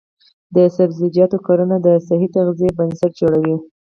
د 0.55 0.57
سبزیجاتو 0.75 1.37
کرنه 1.45 1.77
د 1.85 1.87
صحي 2.07 2.27
تغذیې 2.35 2.69
بنسټ 2.77 3.11
جوړوي. 3.21 3.55